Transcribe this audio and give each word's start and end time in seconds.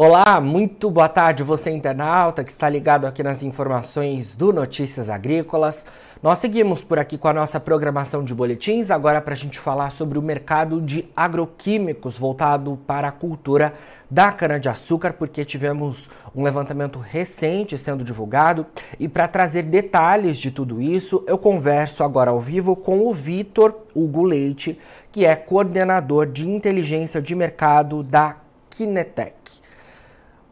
Olá, 0.00 0.40
muito 0.40 0.92
boa 0.92 1.08
tarde 1.08 1.42
você 1.42 1.72
internauta 1.72 2.44
que 2.44 2.52
está 2.52 2.68
ligado 2.68 3.04
aqui 3.04 3.20
nas 3.20 3.42
informações 3.42 4.36
do 4.36 4.52
Notícias 4.52 5.10
Agrícolas. 5.10 5.84
Nós 6.22 6.38
seguimos 6.38 6.84
por 6.84 7.00
aqui 7.00 7.18
com 7.18 7.26
a 7.26 7.32
nossa 7.32 7.58
programação 7.58 8.22
de 8.22 8.32
boletins, 8.32 8.92
agora 8.92 9.20
para 9.20 9.34
a 9.34 9.36
gente 9.36 9.58
falar 9.58 9.90
sobre 9.90 10.16
o 10.16 10.22
mercado 10.22 10.80
de 10.80 11.08
agroquímicos 11.16 12.16
voltado 12.16 12.78
para 12.86 13.08
a 13.08 13.10
cultura 13.10 13.74
da 14.08 14.30
cana-de-açúcar, 14.30 15.14
porque 15.14 15.44
tivemos 15.44 16.08
um 16.32 16.44
levantamento 16.44 17.00
recente 17.00 17.76
sendo 17.76 18.04
divulgado. 18.04 18.66
E 19.00 19.08
para 19.08 19.26
trazer 19.26 19.64
detalhes 19.64 20.38
de 20.38 20.52
tudo 20.52 20.80
isso, 20.80 21.24
eu 21.26 21.36
converso 21.36 22.04
agora 22.04 22.30
ao 22.30 22.38
vivo 22.38 22.76
com 22.76 23.04
o 23.04 23.12
Vitor 23.12 23.74
Hugo 23.96 24.22
Leite, 24.22 24.78
que 25.10 25.26
é 25.26 25.34
coordenador 25.34 26.26
de 26.26 26.48
inteligência 26.48 27.20
de 27.20 27.34
mercado 27.34 28.04
da 28.04 28.36
Kinetec. 28.70 29.66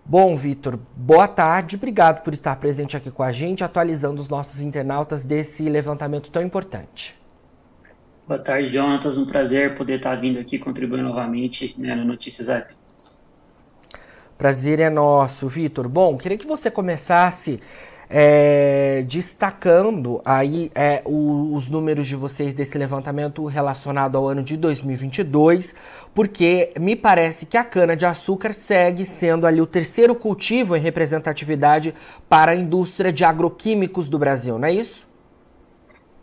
Bom, 0.08 0.36
Vitor, 0.36 0.78
boa 0.94 1.26
tarde. 1.26 1.74
Obrigado 1.74 2.22
por 2.22 2.32
estar 2.32 2.54
presente 2.56 2.96
aqui 2.96 3.10
com 3.10 3.24
a 3.24 3.32
gente, 3.32 3.64
atualizando 3.64 4.20
os 4.22 4.28
nossos 4.28 4.60
internautas 4.60 5.24
desse 5.24 5.68
levantamento 5.68 6.30
tão 6.30 6.42
importante. 6.42 7.18
Boa 8.24 8.38
tarde, 8.38 8.72
Jonatas. 8.72 9.18
Um 9.18 9.26
prazer 9.26 9.76
poder 9.76 9.96
estar 9.96 10.14
vindo 10.14 10.38
aqui 10.38 10.60
contribuir 10.60 11.02
novamente 11.02 11.74
né, 11.76 11.96
no 11.96 12.04
Notícias 12.04 12.48
Agrícolas. 12.48 13.20
Prazer 14.38 14.78
é 14.78 14.88
nosso, 14.88 15.48
Vitor. 15.48 15.88
Bom, 15.88 16.16
queria 16.16 16.38
que 16.38 16.46
você 16.46 16.70
começasse 16.70 17.60
é, 18.08 19.02
destacando 19.06 20.20
aí 20.24 20.70
é, 20.74 21.02
o, 21.04 21.54
os 21.54 21.68
números 21.68 22.06
de 22.06 22.14
vocês 22.14 22.54
desse 22.54 22.78
levantamento 22.78 23.44
relacionado 23.46 24.16
ao 24.16 24.28
ano 24.28 24.42
de 24.42 24.56
2022, 24.56 25.74
porque 26.14 26.72
me 26.78 26.94
parece 26.94 27.46
que 27.46 27.56
a 27.56 27.64
cana-de-açúcar 27.64 28.52
segue 28.52 29.04
sendo 29.04 29.46
ali 29.46 29.60
o 29.60 29.66
terceiro 29.66 30.14
cultivo 30.14 30.76
em 30.76 30.80
representatividade 30.80 31.94
para 32.28 32.52
a 32.52 32.56
indústria 32.56 33.12
de 33.12 33.24
agroquímicos 33.24 34.08
do 34.08 34.18
Brasil, 34.18 34.58
não 34.58 34.68
é 34.68 34.72
isso? 34.72 35.06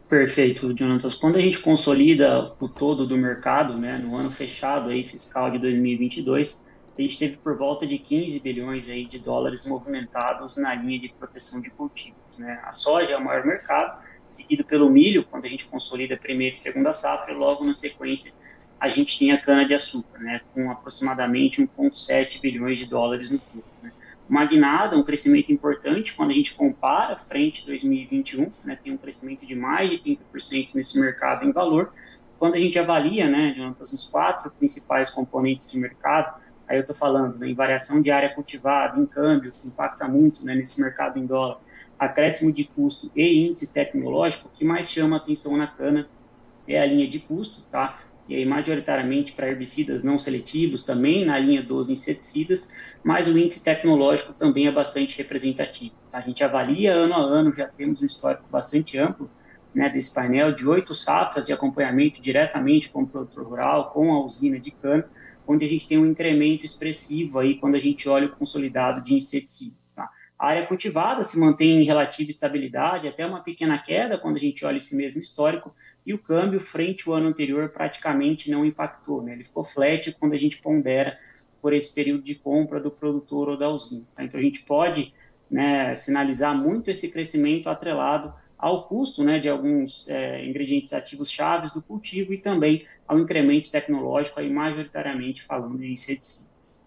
Perfeito, 0.10 0.78
Jonatas. 0.78 1.16
Quando 1.16 1.38
a 1.38 1.42
gente 1.42 1.60
consolida 1.60 2.54
o 2.60 2.68
todo 2.68 3.08
do 3.08 3.18
mercado, 3.18 3.76
né, 3.78 3.98
no 3.98 4.16
ano 4.16 4.30
fechado 4.30 4.90
aí, 4.90 5.04
fiscal 5.04 5.50
de 5.50 5.58
2022, 5.58 6.64
a 6.98 7.02
gente 7.02 7.18
teve 7.18 7.38
por 7.38 7.58
volta 7.58 7.88
de 7.88 7.98
15 7.98 8.40
bilhões 8.40 8.88
aí 8.88 9.06
de 9.06 9.18
dólares 9.18 9.66
movimentados 9.66 10.58
na 10.58 10.76
linha 10.76 11.00
de 11.00 11.10
proteção 11.10 11.60
de 11.60 11.70
cultivos. 11.72 12.38
Né? 12.38 12.60
A 12.64 12.72
soja 12.72 13.12
é 13.12 13.18
o 13.18 13.24
maior 13.24 13.46
mercado, 13.46 14.00
seguido 14.30 14.64
pelo 14.64 14.90
milho, 14.90 15.26
quando 15.26 15.46
a 15.46 15.50
gente 15.50 15.66
consolida 15.66 16.14
a 16.14 16.18
primeira 16.18 16.56
e 16.56 16.60
segunda 16.60 16.94
safra, 16.94 17.34
e 17.34 17.36
logo 17.36 17.66
na 17.66 17.74
sequência 17.74 18.34
a 18.80 18.90
gente 18.90 19.18
tem 19.18 19.32
a 19.32 19.42
cana-de-açúcar, 19.42 20.20
né? 20.20 20.42
com 20.54 20.70
aproximadamente 20.70 21.62
1,7 21.62 22.42
bilhões 22.42 22.78
de 22.78 22.86
dólares 22.86 23.32
no 23.32 23.40
todo. 23.40 23.64
Né? 23.82 23.92
Magnada, 24.28 24.98
um 24.98 25.04
crescimento 25.04 25.52
importante 25.52 26.14
quando 26.14 26.32
a 26.32 26.34
gente 26.34 26.54
compara 26.54 27.16
frente 27.18 27.64
a 27.64 27.68
2021, 27.68 28.52
né? 28.64 28.78
tem 28.84 28.92
um 28.92 28.98
crescimento 28.98 29.46
de 29.46 29.56
mais 29.56 29.90
de 29.90 29.98
30% 30.44 30.76
nesse 30.76 31.00
mercado 31.00 31.46
em 31.46 31.52
valor. 31.52 31.94
Quando 32.38 32.56
a 32.56 32.60
gente 32.60 32.78
avalia, 32.78 33.30
né, 33.30 33.74
os 33.80 34.08
quatro 34.10 34.52
principais 34.52 35.10
componentes 35.10 35.72
de 35.72 35.80
mercado, 35.80 36.43
Aí 36.74 36.80
eu 36.80 36.82
estou 36.82 36.96
falando 36.96 37.38
né, 37.38 37.48
em 37.48 37.54
variação 37.54 38.02
de 38.02 38.10
área 38.10 38.34
cultivada, 38.34 39.00
em 39.00 39.06
câmbio, 39.06 39.52
que 39.52 39.68
impacta 39.68 40.08
muito 40.08 40.44
né, 40.44 40.56
nesse 40.56 40.82
mercado 40.82 41.20
em 41.20 41.26
dólar, 41.26 41.60
acréscimo 42.00 42.52
de 42.52 42.64
custo 42.64 43.12
e 43.16 43.46
índice 43.48 43.68
tecnológico, 43.68 44.48
o 44.48 44.58
que 44.58 44.66
mais 44.66 44.90
chama 44.90 45.18
atenção 45.18 45.56
na 45.56 45.68
cana 45.68 46.08
é 46.68 46.82
a 46.82 46.86
linha 46.86 47.08
de 47.08 47.20
custo, 47.20 47.62
tá? 47.70 48.00
E 48.28 48.36
aí, 48.36 48.46
majoritariamente 48.46 49.34
para 49.34 49.50
herbicidas 49.50 50.02
não 50.02 50.18
seletivos, 50.18 50.84
também 50.84 51.24
na 51.24 51.38
linha 51.38 51.62
dos 51.62 51.92
inseticidas, 51.92 52.72
mas 53.04 53.28
o 53.28 53.38
índice 53.38 53.64
tecnológico 53.64 54.34
também 54.34 54.66
é 54.66 54.72
bastante 54.72 55.16
representativo. 55.18 55.94
Tá? 56.10 56.18
A 56.18 56.22
gente 56.22 56.44
avalia 56.44 56.94
ano 56.94 57.14
a 57.14 57.20
ano, 57.20 57.54
já 57.54 57.68
temos 57.68 58.02
um 58.02 58.06
histórico 58.06 58.46
bastante 58.50 58.98
amplo 58.98 59.30
né, 59.76 59.90
desse 59.90 60.12
painel, 60.12 60.56
de 60.56 60.68
oito 60.68 60.96
safras 60.96 61.46
de 61.46 61.54
acompanhamento 61.54 62.20
diretamente 62.20 62.90
com 62.90 63.04
o 63.04 63.08
produtor 63.08 63.46
rural, 63.46 63.92
com 63.92 64.12
a 64.12 64.26
usina 64.26 64.60
de 64.60 64.72
cana, 64.72 65.06
onde 65.48 65.66
a 65.66 65.68
gente 65.68 65.88
tem 65.88 65.98
um 65.98 66.06
incremento 66.06 66.66
expressivo 66.66 67.40
aí 67.40 67.56
quando 67.56 67.76
a 67.76 67.80
gente 67.80 68.08
olha 68.08 68.28
o 68.28 68.36
consolidado 68.36 69.02
de 69.02 69.14
inseticidas. 69.14 69.92
Tá? 69.92 70.10
A 70.38 70.48
área 70.48 70.66
cultivada 70.66 71.24
se 71.24 71.40
mantém 71.40 71.82
em 71.82 71.86
relativa 71.86 72.32
estabilidade, 72.32 73.08
até 73.08 73.26
uma 73.26 73.42
pequena 73.42 73.78
queda 73.78 74.18
quando 74.18 74.38
a 74.38 74.40
gente 74.40 74.66
olha 74.66 74.78
esse 74.78 74.96
mesmo 74.96 75.22
histórico, 75.22 75.74
e 76.06 76.14
o 76.14 76.20
câmbio 76.20 76.60
frente 76.60 77.08
ao 77.08 77.16
ano 77.16 77.30
anterior 77.30 77.70
praticamente 77.70 78.52
não 78.52 78.66
impactou, 78.66 79.22
né? 79.22 79.34
ele 79.34 79.46
ficou 79.46 79.64
flat 79.64 80.12
quando 80.20 80.34
a 80.34 80.38
gente 80.38 80.62
pondera 80.62 81.18
por 81.62 81.74
esse 81.74 81.94
período 81.94 82.24
de 82.24 82.36
compra 82.36 82.80
do 82.80 82.92
produtor 82.92 83.50
ou 83.50 83.58
da 83.58 83.70
usina. 83.70 84.06
Tá? 84.14 84.24
Então 84.24 84.40
a 84.40 84.44
gente 84.44 84.64
pode 84.64 85.14
né, 85.50 85.96
sinalizar 85.96 86.56
muito 86.56 86.92
esse 86.92 87.10
crescimento 87.10 87.70
atrelado 87.70 88.34
ao 88.64 88.88
custo 88.88 89.26
né, 89.26 89.40
de 89.40 89.50
alguns 89.50 90.08
é, 90.08 90.46
ingredientes 90.46 90.94
ativos 90.94 91.30
chaves 91.30 91.74
do 91.74 91.82
cultivo 91.82 92.34
e 92.34 92.38
também 92.38 92.86
ao 93.06 93.20
incremento 93.20 93.70
tecnológico, 93.70 94.40
aí 94.40 94.50
majoritariamente 94.50 95.44
falando 95.44 95.78
de 95.78 95.92
inseticidas. 95.92 96.82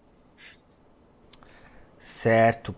Certo. 1.99 2.73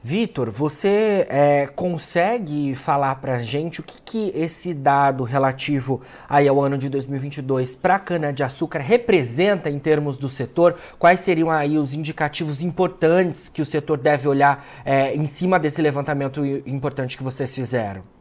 Vitor, 0.00 0.48
você 0.48 1.26
é, 1.28 1.66
consegue 1.66 2.76
falar 2.76 3.16
para 3.16 3.34
a 3.34 3.42
gente 3.42 3.80
o 3.80 3.82
que, 3.82 4.00
que 4.00 4.32
esse 4.32 4.72
dado 4.72 5.24
relativo 5.24 6.00
aí 6.28 6.46
ao 6.46 6.62
ano 6.62 6.78
de 6.78 6.88
2022 6.88 7.74
para 7.74 7.98
cana-de-açúcar 7.98 8.78
representa 8.78 9.68
em 9.68 9.80
termos 9.80 10.18
do 10.18 10.28
setor? 10.28 10.78
Quais 11.00 11.18
seriam 11.18 11.50
aí 11.50 11.76
os 11.76 11.92
indicativos 11.92 12.62
importantes 12.62 13.48
que 13.48 13.60
o 13.60 13.66
setor 13.66 13.98
deve 13.98 14.28
olhar 14.28 14.64
é, 14.84 15.16
em 15.16 15.26
cima 15.26 15.58
desse 15.58 15.82
levantamento 15.82 16.46
importante 16.64 17.16
que 17.16 17.24
vocês 17.24 17.52
fizeram? 17.52 18.15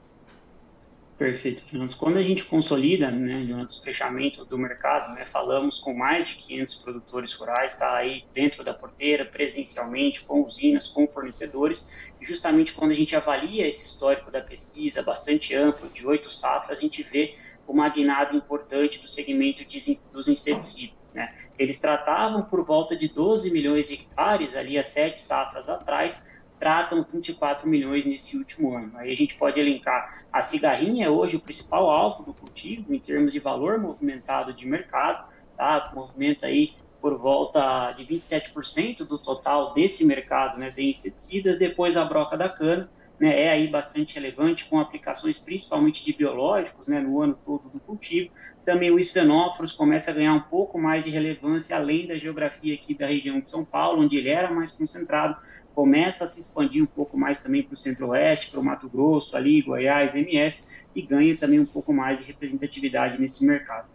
Perfeito, 1.18 1.64
Jonas. 1.72 1.96
Quando 1.96 2.18
a 2.18 2.22
gente 2.22 2.44
consolida, 2.44 3.10
né, 3.10 3.46
Jonas, 3.48 3.80
o 3.80 3.84
fechamento 3.84 4.44
do 4.44 4.58
mercado, 4.58 5.14
né, 5.16 5.26
falamos 5.26 5.80
com 5.80 5.94
mais 5.94 6.28
de 6.28 6.36
500 6.36 6.76
produtores 6.76 7.34
rurais, 7.34 7.72
está 7.72 7.96
aí 7.96 8.26
dentro 8.34 8.66
da 8.66 8.74
porteira, 8.74 9.24
presencialmente, 9.24 10.26
com 10.26 10.44
usinas, 10.44 10.88
com 10.88 11.08
fornecedores, 11.08 11.90
e 12.20 12.26
justamente 12.26 12.74
quando 12.74 12.92
a 12.92 12.96
gente 12.96 13.16
avalia 13.16 13.66
esse 13.66 13.86
histórico 13.86 14.30
da 14.30 14.42
pesquisa, 14.42 15.02
bastante 15.02 15.56
amplo, 15.56 15.90
de 15.90 16.06
oito 16.06 16.30
safras, 16.30 16.80
a 16.80 16.82
gente 16.82 17.02
vê 17.02 17.36
o 17.66 17.74
magnado 17.74 18.36
importante 18.36 19.00
do 19.00 19.08
segmento 19.08 19.64
de, 19.64 19.98
dos 20.12 20.28
inseticidas. 20.28 21.14
Né? 21.14 21.34
Eles 21.58 21.80
tratavam 21.80 22.44
por 22.44 22.66
volta 22.66 22.94
de 22.94 23.08
12 23.08 23.50
milhões 23.52 23.88
de 23.88 23.94
hectares, 23.94 24.54
ali 24.54 24.78
há 24.78 24.84
sete 24.84 25.22
safras 25.22 25.70
atrás, 25.70 26.28
tratam 26.60 27.06
24 27.12 27.68
milhões 27.68 28.06
nesse 28.06 28.38
último 28.38 28.76
ano. 28.76 28.92
Aí 28.96 29.12
a 29.12 29.16
gente 29.16 29.36
pode 29.36 29.60
elencar 29.60 30.26
a 30.32 30.42
cigarrinha 30.42 31.06
é 31.06 31.10
hoje 31.10 31.38
o 31.38 31.40
principal 31.40 31.90
alvo 31.90 32.24
do 32.24 32.34
cultivo 32.34 32.94
em 32.94 33.00
termos 33.00 33.32
de 33.32 33.40
valor 33.40 33.80
movimentado 33.80 34.54
de 34.54 34.66
mercado, 34.66 35.30
tá? 35.56 35.92
Movimenta 35.96 36.48
aí 36.48 36.74
por 37.06 37.18
volta 37.18 37.92
de 37.92 38.04
27% 38.04 39.08
do 39.08 39.20
total 39.20 39.74
desse 39.74 40.04
mercado, 40.04 40.58
né, 40.58 40.72
de 40.72 40.90
inseticidas, 40.90 41.60
depois 41.60 41.96
a 41.96 42.04
broca 42.04 42.36
da 42.36 42.50
cana, 42.50 42.90
né, 43.20 43.44
é 43.44 43.50
aí 43.52 43.68
bastante 43.68 44.16
relevante 44.16 44.66
com 44.66 44.80
aplicações 44.80 45.40
principalmente 45.40 46.04
de 46.04 46.14
biológicos, 46.14 46.88
né, 46.88 47.00
no 47.00 47.22
ano 47.22 47.38
todo 47.46 47.70
do 47.70 47.80
cultivo. 47.80 48.32
Também 48.66 48.90
o 48.90 48.98
estenóforos 48.98 49.72
começa 49.72 50.10
a 50.10 50.14
ganhar 50.16 50.34
um 50.34 50.42
pouco 50.42 50.80
mais 50.80 51.04
de 51.04 51.12
relevância 51.12 51.78
além 51.78 52.08
da 52.08 52.18
geografia 52.18 52.74
aqui 52.74 52.96
da 52.96 53.06
região 53.06 53.40
de 53.40 53.50
São 53.50 53.64
Paulo, 53.64 54.02
onde 54.02 54.18
ele 54.18 54.30
era 54.30 54.52
mais 54.52 54.72
concentrado, 54.72 55.38
começa 55.76 56.24
a 56.24 56.28
se 56.28 56.40
expandir 56.40 56.82
um 56.82 56.88
pouco 56.88 57.18
mais 57.18 57.44
também 57.44 57.62
para 57.62 57.74
o 57.74 57.78
centro-oeste, 57.78 58.50
para 58.50 58.62
o 58.62 58.64
Mato 58.64 58.90
Grosso, 58.90 59.36
ali, 59.36 59.62
Goiás, 59.62 60.16
MS, 60.16 60.70
e 60.96 61.02
ganha 61.02 61.38
também 61.38 61.60
um 61.60 61.66
pouco 61.66 61.92
mais 61.92 62.18
de 62.18 62.24
representatividade 62.24 63.20
nesse 63.20 63.46
mercado. 63.46 63.90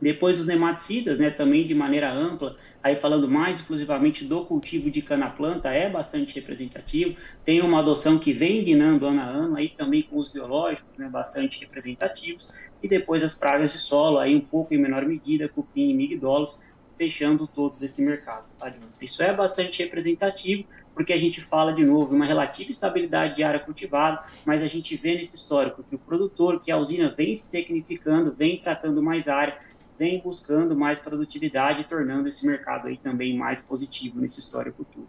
Depois 0.00 0.38
os 0.38 0.46
nematicidas, 0.46 1.18
né, 1.18 1.28
também 1.28 1.66
de 1.66 1.74
maneira 1.74 2.08
ampla, 2.12 2.56
aí 2.80 2.94
falando 2.94 3.28
mais 3.28 3.58
exclusivamente 3.58 4.24
do 4.24 4.46
cultivo 4.46 4.92
de 4.92 5.02
cana-planta, 5.02 5.70
é 5.70 5.90
bastante 5.90 6.36
representativo. 6.36 7.16
Tem 7.44 7.60
uma 7.60 7.80
adoção 7.80 8.16
que 8.16 8.32
vem 8.32 8.64
vinando 8.64 9.04
ano 9.04 9.20
a 9.20 9.24
ano, 9.24 9.56
aí 9.56 9.70
também 9.70 10.04
com 10.04 10.16
os 10.16 10.30
biológicos, 10.30 10.96
né, 10.96 11.08
bastante 11.08 11.58
representativos. 11.58 12.52
E 12.80 12.86
depois 12.88 13.24
as 13.24 13.34
pragas 13.34 13.72
de 13.72 13.78
solo, 13.78 14.18
aí 14.18 14.36
um 14.36 14.40
pouco 14.40 14.72
em 14.72 14.78
menor 14.78 15.04
medida, 15.04 15.48
cupim 15.48 15.90
e 15.90 15.94
migdolos, 15.94 16.60
fechando 16.98 17.46
todo 17.46 17.78
desse 17.78 18.02
mercado. 18.02 18.44
Tá, 18.58 18.74
Isso 19.00 19.22
é 19.22 19.32
bastante 19.34 19.82
representativo 19.82 20.66
porque 20.92 21.12
a 21.12 21.18
gente 21.18 21.40
fala 21.40 21.72
de 21.72 21.84
novo 21.84 22.12
uma 22.12 22.26
relativa 22.26 22.72
estabilidade 22.72 23.36
de 23.36 23.44
área 23.44 23.60
cultivada, 23.60 24.20
mas 24.44 24.64
a 24.64 24.66
gente 24.66 24.96
vê 24.96 25.14
nesse 25.14 25.36
histórico 25.36 25.84
que 25.88 25.94
o 25.94 25.98
produtor, 25.98 26.60
que 26.60 26.72
a 26.72 26.76
usina 26.76 27.14
vem 27.16 27.36
se 27.36 27.48
tecnificando, 27.48 28.34
vem 28.36 28.60
tratando 28.60 29.00
mais 29.00 29.28
área, 29.28 29.56
vem 29.96 30.20
buscando 30.20 30.76
mais 30.76 30.98
produtividade, 30.98 31.84
tornando 31.84 32.28
esse 32.28 32.44
mercado 32.44 32.88
aí 32.88 32.96
também 32.96 33.38
mais 33.38 33.62
positivo 33.62 34.20
nesse 34.20 34.40
histórico 34.40 34.78
futuro. 34.78 35.06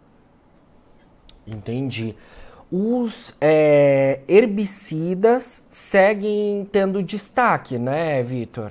Entendi. 1.44 2.14
Os 2.70 3.36
é, 3.40 4.20
herbicidas 4.28 5.66
seguem 5.68 6.68
tendo 6.70 7.02
destaque, 7.02 7.78
né, 7.78 8.22
Vitor? 8.22 8.70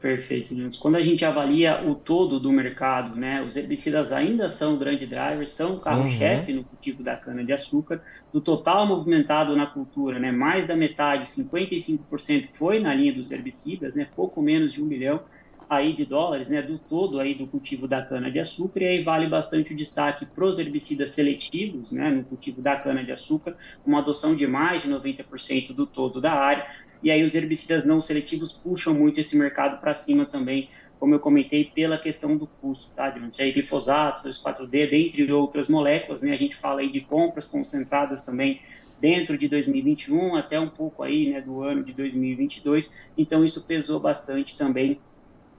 Perfeito, 0.00 0.56
Jonas. 0.56 0.78
Quando 0.78 0.96
a 0.96 1.02
gente 1.02 1.26
avalia 1.26 1.86
o 1.86 1.94
todo 1.94 2.40
do 2.40 2.50
mercado, 2.50 3.14
né, 3.16 3.42
os 3.42 3.54
herbicidas 3.54 4.12
ainda 4.12 4.48
são 4.48 4.78
grande 4.78 5.06
driver, 5.06 5.46
são 5.46 5.74
o 5.74 5.80
carro-chefe 5.80 6.52
uhum. 6.52 6.58
no 6.58 6.64
cultivo 6.64 7.02
da 7.02 7.16
cana-de-açúcar. 7.16 8.00
Do 8.32 8.40
total 8.40 8.86
movimentado 8.86 9.54
na 9.54 9.66
cultura, 9.66 10.18
né, 10.18 10.32
mais 10.32 10.66
da 10.66 10.74
metade, 10.74 11.26
55%, 11.26 12.48
foi 12.54 12.80
na 12.80 12.94
linha 12.94 13.12
dos 13.12 13.30
herbicidas, 13.30 13.94
né, 13.94 14.08
pouco 14.16 14.40
menos 14.40 14.72
de 14.72 14.82
um 14.82 14.86
milhão 14.86 15.20
aí 15.68 15.92
de 15.92 16.06
dólares, 16.06 16.48
né, 16.48 16.62
do 16.62 16.78
todo 16.78 17.20
aí 17.20 17.34
do 17.34 17.46
cultivo 17.46 17.86
da 17.86 18.00
cana-de-açúcar. 18.00 18.80
E 18.80 18.86
aí 18.86 19.04
vale 19.04 19.28
bastante 19.28 19.74
o 19.74 19.76
destaque 19.76 20.24
para 20.24 20.46
os 20.46 20.58
herbicidas 20.58 21.10
seletivos, 21.10 21.92
né, 21.92 22.08
no 22.08 22.24
cultivo 22.24 22.62
da 22.62 22.74
cana-de-açúcar, 22.74 23.54
uma 23.84 23.98
adoção 23.98 24.34
de 24.34 24.46
mais 24.46 24.82
de 24.82 24.88
90% 24.88 25.74
do 25.74 25.86
todo 25.86 26.22
da 26.22 26.32
área 26.32 26.66
e 27.02 27.10
aí 27.10 27.22
os 27.22 27.34
herbicidas 27.34 27.84
não 27.84 28.00
seletivos 28.00 28.52
puxam 28.52 28.94
muito 28.94 29.20
esse 29.20 29.36
mercado 29.36 29.80
para 29.80 29.94
cima 29.94 30.26
também, 30.26 30.68
como 30.98 31.14
eu 31.14 31.20
comentei, 31.20 31.64
pela 31.64 31.96
questão 31.96 32.36
do 32.36 32.46
custo, 32.46 32.90
tá? 32.94 33.08
De 33.08 33.42
aí 33.42 33.52
glifosato, 33.52 34.28
2,4-D, 34.28 34.86
dentre 34.88 35.32
outras 35.32 35.66
moléculas, 35.68 36.20
né? 36.20 36.32
A 36.32 36.36
gente 36.36 36.56
fala 36.56 36.80
aí 36.80 36.92
de 36.92 37.00
compras 37.00 37.48
concentradas 37.48 38.22
também 38.24 38.60
dentro 39.00 39.38
de 39.38 39.48
2021 39.48 40.36
até 40.36 40.60
um 40.60 40.68
pouco 40.68 41.02
aí, 41.02 41.30
né, 41.30 41.40
do 41.40 41.62
ano 41.62 41.82
de 41.82 41.92
2022. 41.92 42.94
Então 43.16 43.42
isso 43.42 43.66
pesou 43.66 43.98
bastante 43.98 44.58
também 44.58 45.00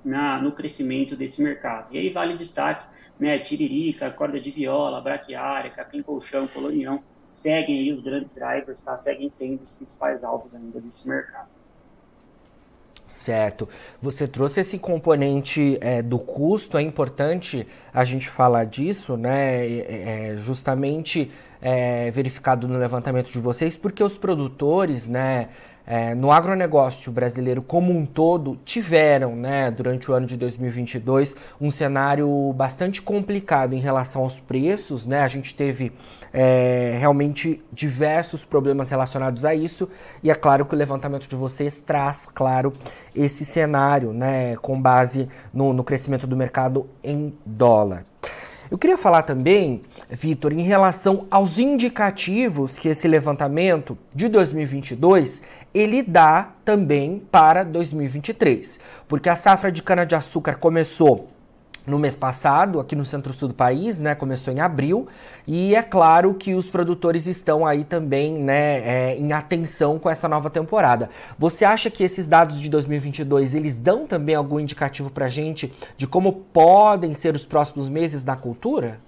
na, 0.06 0.40
no 0.40 0.52
crescimento 0.52 1.16
desse 1.16 1.42
mercado. 1.42 1.94
E 1.94 1.98
aí 1.98 2.10
vale 2.10 2.38
destaque, 2.38 2.86
né, 3.20 3.40
tiririca, 3.40 4.12
corda 4.12 4.40
de 4.40 4.52
viola, 4.52 5.02
braquiária, 5.02 5.72
capim 5.72 6.04
colchão, 6.04 6.48
colonião, 6.48 7.04
seguem 7.32 7.80
aí 7.80 7.94
os 7.94 8.02
grandes 8.02 8.34
drivers, 8.34 8.82
tá? 8.82 8.98
seguem 8.98 9.30
sendo 9.30 9.62
os 9.64 9.76
principais 9.76 10.24
alvos 10.24 10.54
ainda 10.56 10.80
desse 10.80 11.08
mercado. 11.08 11.50
Certo. 13.08 13.68
Você 14.02 14.26
trouxe 14.26 14.62
esse 14.62 14.80
componente 14.80 15.78
é, 15.82 16.02
do 16.02 16.18
custo, 16.18 16.78
é 16.78 16.82
importante 16.82 17.68
a 17.94 18.06
gente 18.06 18.30
falar 18.30 18.66
disso, 18.66 19.18
né? 19.18 19.68
É, 19.68 20.36
justamente 20.38 21.30
é, 21.62 22.10
verificado 22.10 22.70
no 22.70 22.80
levantamento 22.80 23.30
de 23.30 23.38
vocês, 23.38 23.76
porque 23.76 24.02
os 24.02 24.18
produtores, 24.18 25.10
né? 25.10 25.50
É, 25.86 26.14
no 26.16 26.32
agronegócio 26.32 27.12
brasileiro 27.12 27.62
como 27.62 27.92
um 27.92 28.06
todo 28.06 28.58
tiveram, 28.64 29.36
né, 29.36 29.72
durante 29.72 30.10
o 30.10 30.14
ano 30.14 30.28
de 30.28 30.38
2022, 30.38 31.36
um 31.60 31.70
cenário 31.72 32.54
bastante 32.54 33.02
complicado 33.02 33.74
em 33.74 33.80
relação 33.80 34.22
aos 34.24 34.40
preços. 34.40 35.06
Né? 35.06 35.22
A 35.22 35.28
gente 35.28 35.56
teve 35.56 35.92
é, 36.34 36.98
realmente 37.00 37.64
diversos 37.72 38.46
problemas 38.46 38.90
relacionados 38.90 39.46
a 39.46 39.54
isso, 39.54 39.90
e 40.24 40.32
é 40.32 40.36
claro 40.36 40.66
que 40.66 40.74
o 40.74 40.78
levantamento 40.78 41.28
de 41.28 41.36
vocês 41.36 41.82
traz, 41.82 42.26
claro, 42.26 42.74
esse 43.16 43.44
cenário 43.44 44.14
né, 44.14 44.56
com 44.58 44.80
base 44.80 45.28
no, 45.54 45.74
no 45.74 45.84
crescimento 45.84 46.28
do 46.28 46.38
mercado 46.38 46.88
em 47.04 47.34
dólar. 47.46 48.11
Eu 48.72 48.78
queria 48.78 48.98
falar 48.98 49.24
também, 49.24 49.82
Vitor, 50.10 50.54
em 50.54 50.62
relação 50.62 51.28
aos 51.30 51.60
indicativos 51.60 52.80
que 52.80 52.88
esse 52.88 53.06
levantamento 53.06 53.98
de 54.16 54.30
2022 54.30 55.42
ele 55.74 56.02
dá 56.02 56.52
também 56.64 57.22
para 57.30 57.66
2023, 57.66 58.80
porque 59.10 59.28
a 59.28 59.36
safra 59.36 59.70
de 59.74 59.84
cana 59.84 60.06
de 60.06 60.16
açúcar 60.16 60.56
começou 60.56 61.31
no 61.86 61.98
mês 61.98 62.16
passado, 62.16 62.80
aqui 62.80 62.96
no 62.96 63.06
centro-sul 63.06 63.50
do 63.50 63.54
país, 63.54 63.98
né? 63.98 64.14
Começou 64.16 64.54
em 64.54 64.60
abril, 64.60 65.08
e 65.48 65.76
é 65.76 65.82
claro 65.82 66.34
que 66.34 66.54
os 66.54 66.70
produtores 66.70 67.26
estão 67.26 67.66
aí 67.66 67.84
também, 67.84 68.34
né, 68.34 68.80
é, 68.80 69.18
em 69.18 69.34
atenção 69.34 69.98
com 69.98 70.10
essa 70.10 70.28
nova 70.28 70.50
temporada. 70.50 71.10
Você 71.38 71.66
acha 71.66 71.90
que 71.90 72.04
esses 72.04 72.28
dados 72.28 72.62
de 72.62 72.70
2022 72.70 73.56
eles 73.56 73.78
dão 73.78 74.06
também 74.06 74.36
algum 74.36 74.60
indicativo 74.60 75.10
para 75.10 75.28
gente 75.30 75.74
de 75.98 76.06
como 76.06 76.34
podem 76.54 77.14
ser 77.14 77.36
os 77.36 77.46
próximos 77.46 77.90
meses 77.90 78.24
na 78.24 78.36
cultura? 78.36 79.00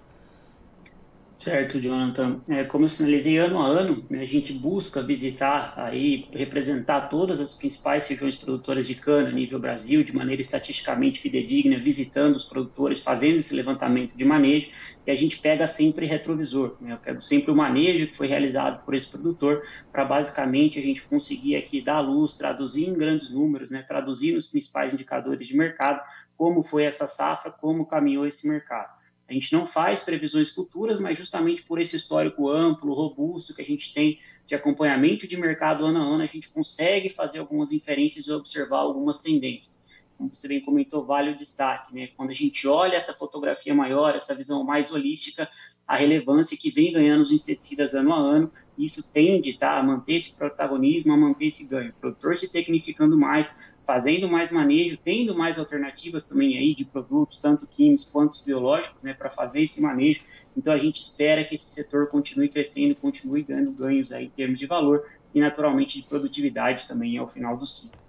Certo, 1.44 1.78
Jonathan. 1.78 2.42
É, 2.48 2.64
como 2.64 2.86
eu 2.86 2.90
sinalizei 2.90 3.38
ano 3.38 3.60
a 3.60 3.68
ano, 3.68 4.06
né, 4.10 4.22
a 4.22 4.26
gente 4.26 4.54
busca 4.54 5.04
visitar 5.04 5.74
aí, 5.76 6.26
representar 6.32 7.10
todas 7.10 7.42
as 7.42 7.54
principais 7.54 8.08
regiões 8.08 8.38
produtoras 8.38 8.88
de 8.88 8.96
cana 8.96 9.28
a 9.28 9.32
nível 9.34 9.60
Brasil, 9.60 10.06
de 10.06 10.16
maneira 10.16 10.42
estatisticamente 10.42 11.20
fidedigna, 11.20 11.78
visitando 11.78 12.38
os 12.38 12.46
produtores, 12.46 13.02
fazendo 13.02 13.40
esse 13.40 13.54
levantamento 13.54 14.16
de 14.16 14.24
manejo, 14.24 14.72
e 15.06 15.12
a 15.12 15.16
gente 15.18 15.38
pega 15.38 15.68
sempre 15.68 16.06
retrovisor. 16.06 16.78
Né? 16.80 16.94
Eu 16.94 16.98
pego 16.98 17.22
sempre 17.22 17.52
o 17.52 17.56
manejo 17.58 18.08
que 18.08 18.16
foi 18.16 18.28
realizado 18.28 18.82
por 18.86 18.96
esse 18.96 19.10
produtor, 19.10 19.64
para 19.92 20.06
basicamente 20.06 20.80
a 20.80 20.82
gente 20.82 21.02
conseguir 21.02 21.58
aqui 21.58 21.82
dar 21.82 22.00
luz, 22.00 22.36
traduzir 22.36 22.88
em 22.88 22.94
grandes 22.94 23.30
números, 23.30 23.70
né, 23.70 23.84
traduzir 23.86 24.34
nos 24.34 24.48
principais 24.48 24.94
indicadores 24.94 25.46
de 25.46 25.58
mercado, 25.58 26.00
como 26.38 26.64
foi 26.64 26.86
essa 26.86 27.06
safra, 27.06 27.52
como 27.52 27.86
caminhou 27.86 28.26
esse 28.26 28.48
mercado. 28.48 29.03
A 29.34 29.36
gente 29.36 29.52
não 29.52 29.66
faz 29.66 30.02
previsões 30.02 30.52
futuras, 30.52 31.00
mas 31.00 31.18
justamente 31.18 31.64
por 31.64 31.82
esse 31.82 31.98
histórico 31.98 32.52
amplo, 32.52 32.94
robusto 32.94 33.52
que 33.52 33.64
a 33.64 33.66
gente 33.66 33.92
tem 33.92 34.20
de 34.46 34.54
acompanhamento 34.54 35.28
de 35.28 35.36
mercado 35.36 35.84
ano 35.88 35.98
a 35.98 36.04
ano, 36.04 36.22
a 36.22 36.28
gente 36.28 36.50
consegue 36.50 37.10
fazer 37.10 37.40
algumas 37.40 37.72
inferências 37.72 38.28
e 38.28 38.32
observar 38.32 38.78
algumas 38.78 39.24
tendências. 39.24 39.84
Como 40.20 40.30
você 40.32 40.48
bem 40.48 40.62
comentou, 40.62 41.04
vale 41.04 41.32
o 41.32 41.36
destaque, 41.36 41.96
né? 41.96 42.10
Quando 42.16 42.30
a 42.30 42.34
gente 42.36 42.68
olha 42.68 42.96
essa 42.96 43.12
fotografia 43.12 43.74
maior, 43.74 44.16
essa 44.16 44.36
visão 44.36 44.64
mais 44.64 44.94
holística, 44.94 45.50
a 45.88 45.96
relevância 45.96 46.56
que 46.56 46.70
vem 46.70 46.94
ganhando 46.94 47.24
os 47.24 47.32
inseticidas 47.32 47.96
ano 47.96 48.14
a 48.14 48.18
ano, 48.20 48.52
isso 48.78 49.12
tende 49.12 49.58
tá, 49.58 49.80
a 49.80 49.84
manter 49.84 50.18
esse 50.18 50.38
protagonismo, 50.38 51.12
a 51.12 51.18
manter 51.18 51.48
esse 51.48 51.66
ganho. 51.66 51.90
O 51.90 51.94
produtor 51.94 52.38
se 52.38 52.52
tecnificando 52.52 53.18
mais, 53.18 53.58
fazendo 53.86 54.28
mais 54.30 54.52
manejo, 54.52 54.98
tendo 55.04 55.36
mais 55.36 55.60
alternativas 55.60 56.26
também 56.26 56.58
aí 56.58 56.76
de 56.76 56.86
produtos, 56.86 57.40
tanto 57.40 57.68
químicos 57.68 58.06
quanto 58.06 58.44
biológicos, 58.46 59.04
né, 59.04 59.14
para 59.14 59.30
fazer 59.30 59.64
esse 59.64 59.82
manejo. 59.82 60.22
Então 60.56 60.74
a 60.74 60.78
gente 60.78 61.02
espera 61.02 61.44
que 61.44 61.56
esse 61.56 61.66
setor 61.66 62.08
continue 62.08 62.50
crescendo, 62.50 62.96
continue 62.96 63.44
dando 63.44 63.72
ganhos 63.72 64.12
aí 64.12 64.26
em 64.26 64.30
termos 64.30 64.60
de 64.60 64.66
valor 64.66 65.06
e 65.34 65.40
naturalmente 65.40 66.02
de 66.02 66.08
produtividade 66.08 66.88
também 66.88 67.18
ao 67.18 67.28
final 67.28 67.58
do 67.58 67.66
ciclo. 67.66 68.00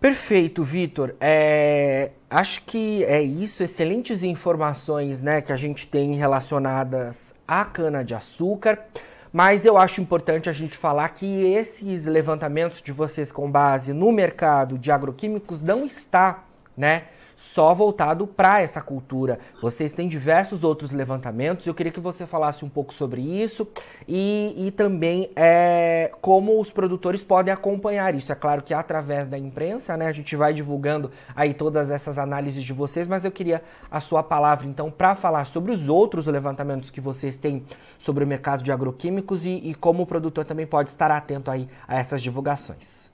Perfeito, 0.00 0.62
Vitor. 0.62 1.14
É, 1.18 2.10
acho 2.28 2.66
que 2.66 3.02
é 3.04 3.22
isso, 3.22 3.62
excelentes 3.62 4.22
informações 4.22 5.22
né, 5.22 5.40
que 5.40 5.50
a 5.50 5.56
gente 5.56 5.86
tem 5.86 6.14
relacionadas 6.14 7.34
à 7.48 7.64
cana-de-açúcar. 7.64 8.84
Mas 9.36 9.64
eu 9.64 9.76
acho 9.76 10.00
importante 10.00 10.48
a 10.48 10.52
gente 10.52 10.76
falar 10.76 11.08
que 11.08 11.26
esses 11.54 12.06
levantamentos 12.06 12.80
de 12.80 12.92
vocês 12.92 13.32
com 13.32 13.50
base 13.50 13.92
no 13.92 14.12
mercado 14.12 14.78
de 14.78 14.92
agroquímicos 14.92 15.60
não 15.60 15.84
está, 15.84 16.44
né, 16.76 17.06
só 17.34 17.74
voltado 17.74 18.26
para 18.26 18.60
essa 18.60 18.80
cultura. 18.80 19.38
Vocês 19.60 19.92
têm 19.92 20.08
diversos 20.08 20.64
outros 20.64 20.92
levantamentos. 20.92 21.66
Eu 21.66 21.74
queria 21.74 21.92
que 21.92 22.00
você 22.00 22.26
falasse 22.26 22.64
um 22.64 22.68
pouco 22.68 22.92
sobre 22.92 23.20
isso 23.20 23.68
e, 24.06 24.54
e 24.56 24.70
também 24.70 25.30
é, 25.36 26.12
como 26.20 26.60
os 26.60 26.72
produtores 26.72 27.22
podem 27.22 27.52
acompanhar 27.52 28.14
isso. 28.14 28.32
É 28.32 28.34
claro 28.34 28.62
que 28.62 28.74
através 28.74 29.28
da 29.28 29.38
imprensa, 29.38 29.96
né? 29.96 30.06
A 30.06 30.12
gente 30.12 30.36
vai 30.36 30.52
divulgando 30.52 31.10
aí 31.34 31.54
todas 31.54 31.90
essas 31.90 32.18
análises 32.18 32.64
de 32.64 32.72
vocês, 32.72 33.06
mas 33.06 33.24
eu 33.24 33.32
queria 33.32 33.62
a 33.90 34.00
sua 34.00 34.22
palavra 34.22 34.66
então 34.66 34.90
para 34.90 35.14
falar 35.14 35.44
sobre 35.44 35.72
os 35.72 35.88
outros 35.88 36.26
levantamentos 36.26 36.90
que 36.90 37.00
vocês 37.00 37.36
têm 37.36 37.64
sobre 37.98 38.24
o 38.24 38.26
mercado 38.26 38.62
de 38.62 38.72
agroquímicos 38.72 39.46
e, 39.46 39.50
e 39.50 39.74
como 39.74 40.02
o 40.02 40.06
produtor 40.06 40.44
também 40.44 40.66
pode 40.66 40.90
estar 40.90 41.10
atento 41.10 41.50
aí 41.50 41.68
a 41.86 41.98
essas 41.98 42.22
divulgações. 42.22 43.13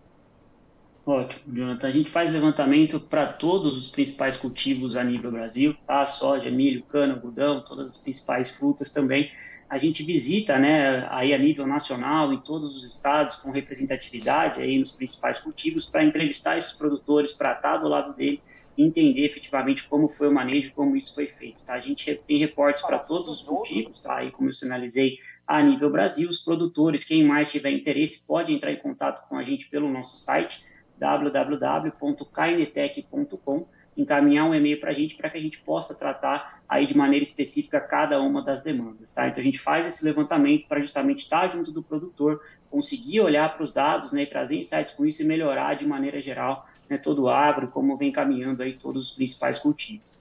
Ótimo, 1.11 1.57
Jonathan. 1.57 1.88
A 1.88 1.90
gente 1.90 2.09
faz 2.09 2.33
levantamento 2.33 3.00
para 3.00 3.26
todos 3.26 3.76
os 3.76 3.90
principais 3.90 4.37
cultivos 4.37 4.95
a 4.95 5.02
nível 5.02 5.33
Brasil, 5.33 5.75
tá? 5.85 6.07
Soja, 6.07 6.49
milho, 6.52 6.85
cana, 6.85 7.14
algodão, 7.14 7.64
todas 7.64 7.87
as 7.87 7.97
principais 7.97 8.52
frutas 8.52 8.93
também. 8.93 9.29
A 9.69 9.76
gente 9.76 10.05
visita, 10.05 10.57
né, 10.57 11.09
aí 11.11 11.35
a 11.35 11.38
nível 11.38 11.67
nacional, 11.67 12.33
em 12.33 12.38
todos 12.38 12.76
os 12.76 12.85
estados, 12.85 13.35
com 13.37 13.50
representatividade 13.50 14.62
aí 14.62 14.79
nos 14.79 14.93
principais 14.93 15.40
cultivos, 15.40 15.90
para 15.90 16.05
entrevistar 16.05 16.57
esses 16.57 16.75
produtores, 16.75 17.33
para 17.33 17.55
estar 17.55 17.79
do 17.79 17.88
lado 17.88 18.14
dele 18.14 18.40
entender 18.79 19.26
efetivamente 19.26 19.88
como 19.88 20.09
foi 20.09 20.29
o 20.29 20.33
manejo, 20.33 20.73
como 20.75 20.97
isso 20.97 21.12
foi 21.12 21.26
feito. 21.26 21.64
Tá? 21.64 21.75
A 21.75 21.81
gente 21.81 22.14
tem 22.25 22.38
reportes 22.38 22.83
para 22.85 23.00
todos 23.00 23.40
os 23.40 23.43
cultivos, 23.43 24.00
tá? 24.00 24.25
como 24.31 24.49
eu 24.49 24.52
sinalizei, 24.52 25.19
a 25.45 25.61
nível 25.61 25.90
Brasil, 25.90 26.29
os 26.31 26.45
produtores, 26.45 27.02
quem 27.02 27.25
mais 27.25 27.50
tiver 27.50 27.73
interesse, 27.73 28.25
pode 28.25 28.52
entrar 28.52 28.73
em 28.73 28.79
contato 28.79 29.29
com 29.29 29.37
a 29.37 29.43
gente 29.43 29.69
pelo 29.69 29.90
nosso 29.90 30.17
site, 30.17 30.64
www.kainetec.com, 31.00 33.66
encaminhar 33.97 34.49
um 34.49 34.54
e-mail 34.54 34.78
para 34.78 34.90
a 34.90 34.95
gente 34.95 35.16
para 35.16 35.30
que 35.30 35.38
a 35.38 35.40
gente 35.40 35.59
possa 35.61 35.95
tratar 35.95 36.61
aí 36.69 36.87
de 36.87 36.95
maneira 36.97 37.25
específica 37.25 37.80
cada 37.80 38.21
uma 38.21 38.42
das 38.42 38.62
demandas, 38.62 39.12
tá? 39.12 39.26
Então 39.26 39.40
a 39.40 39.45
gente 39.45 39.59
faz 39.59 39.87
esse 39.87 40.04
levantamento 40.04 40.69
para 40.69 40.80
justamente 40.80 41.21
estar 41.21 41.49
junto 41.49 41.73
do 41.73 41.83
produtor, 41.83 42.40
conseguir 42.71 43.21
olhar 43.21 43.57
para 43.57 43.64
os 43.64 43.73
dados, 43.73 44.12
né, 44.12 44.23
e 44.23 44.26
trazer 44.26 44.57
insights 44.57 44.95
com 44.95 45.04
isso 45.04 45.23
e 45.23 45.25
melhorar 45.25 45.75
de 45.75 45.85
maneira 45.85 46.21
geral, 46.21 46.69
né, 46.88 46.97
todo 46.97 47.23
o 47.23 47.28
agro, 47.28 47.66
como 47.69 47.97
vem 47.97 48.12
caminhando 48.12 48.62
aí 48.62 48.75
todos 48.75 49.11
os 49.11 49.16
principais 49.16 49.59
cultivos. 49.59 50.21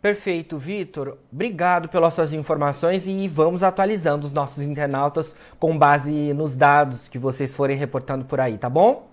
Perfeito, 0.00 0.56
Vitor. 0.56 1.18
Obrigado 1.32 1.88
pelas 1.88 2.14
suas 2.14 2.32
informações 2.32 3.08
e 3.08 3.26
vamos 3.26 3.64
atualizando 3.64 4.26
os 4.26 4.32
nossos 4.32 4.62
internautas 4.62 5.34
com 5.58 5.76
base 5.76 6.32
nos 6.34 6.56
dados 6.56 7.08
que 7.08 7.18
vocês 7.18 7.54
forem 7.54 7.76
reportando 7.76 8.24
por 8.24 8.40
aí, 8.40 8.56
tá 8.56 8.70
bom? 8.70 9.08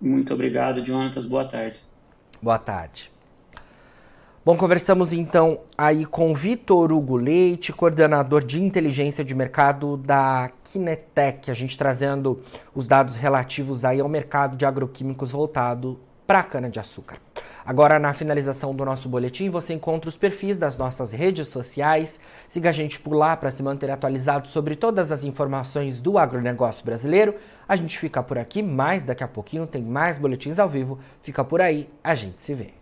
Muito 0.00 0.32
obrigado, 0.32 0.84
Jonatas. 0.84 1.26
Boa 1.26 1.44
tarde. 1.44 1.78
Boa 2.40 2.58
tarde. 2.58 3.10
Bom, 4.44 4.56
conversamos 4.56 5.12
então 5.12 5.60
aí 5.78 6.04
com 6.04 6.34
Vitor 6.34 6.92
Hugo 6.92 7.16
Leite, 7.16 7.72
coordenador 7.72 8.44
de 8.44 8.60
inteligência 8.60 9.24
de 9.24 9.34
mercado 9.36 9.96
da 9.96 10.50
Kinetec, 10.64 11.48
a 11.48 11.54
gente 11.54 11.78
trazendo 11.78 12.42
os 12.74 12.88
dados 12.88 13.14
relativos 13.14 13.84
aí 13.84 14.00
ao 14.00 14.08
mercado 14.08 14.56
de 14.56 14.64
agroquímicos 14.64 15.30
voltado 15.30 16.00
para 16.26 16.40
a 16.40 16.42
cana-de-açúcar. 16.42 17.18
Agora, 17.64 17.98
na 17.98 18.12
finalização 18.12 18.74
do 18.74 18.84
nosso 18.84 19.08
boletim, 19.08 19.48
você 19.48 19.72
encontra 19.72 20.08
os 20.08 20.16
perfis 20.16 20.58
das 20.58 20.76
nossas 20.76 21.12
redes 21.12 21.48
sociais. 21.48 22.20
Siga 22.48 22.70
a 22.70 22.72
gente 22.72 22.98
por 22.98 23.14
lá 23.14 23.36
para 23.36 23.50
se 23.50 23.62
manter 23.62 23.90
atualizado 23.90 24.48
sobre 24.48 24.74
todas 24.74 25.12
as 25.12 25.22
informações 25.22 26.00
do 26.00 26.18
agronegócio 26.18 26.84
brasileiro. 26.84 27.36
A 27.68 27.76
gente 27.76 27.98
fica 27.98 28.22
por 28.22 28.36
aqui, 28.36 28.62
mas 28.62 29.04
daqui 29.04 29.22
a 29.22 29.28
pouquinho 29.28 29.66
tem 29.66 29.82
mais 29.82 30.18
boletins 30.18 30.58
ao 30.58 30.68
vivo. 30.68 30.98
Fica 31.20 31.44
por 31.44 31.60
aí, 31.60 31.88
a 32.02 32.14
gente 32.14 32.42
se 32.42 32.52
vê. 32.52 32.81